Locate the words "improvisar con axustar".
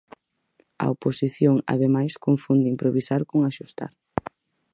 2.73-3.91